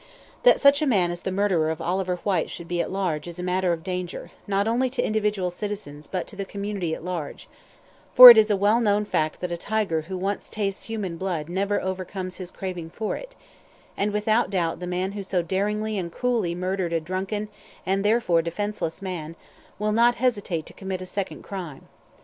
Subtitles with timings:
[0.41, 3.37] "That such a man as the murderer of Oliver Whyte should be at large is
[3.37, 7.47] a matter of danger, not only to individual citizens, but to the community at large;
[8.15, 11.49] for it is a well known fact that a tiger who once tastes human blood
[11.49, 13.35] never overcomes his craving for it;
[13.95, 17.47] and, without doubt the man who so daringly and coolly murdered a drunken,
[17.85, 19.35] and therefore defenceless man,
[19.77, 21.87] will not hesitate to commit a second crime.